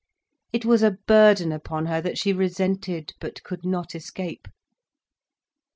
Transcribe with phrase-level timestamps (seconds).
[0.51, 4.47] It was a burden upon her, that she resented, but could not escape.